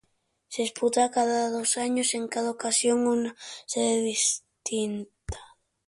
Se 0.47 0.63
disputa 0.63 1.11
cada 1.11 1.51
dos 1.51 1.77
años, 1.77 2.15
en 2.15 2.27
cada 2.27 2.49
ocasión 2.49 3.01
en 3.01 3.07
una 3.07 3.35
sede 3.67 4.01
distinta. 4.01 5.37